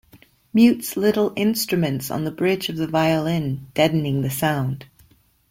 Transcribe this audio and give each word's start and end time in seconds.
Mutes 0.51 0.97
little 0.97 1.31
instruments 1.35 2.09
on 2.09 2.23
the 2.23 2.31
bridge 2.31 2.69
of 2.69 2.75
the 2.77 2.87
violin, 2.87 3.67
deadening 3.75 4.23
the 4.23 4.31
sound. 4.31 4.87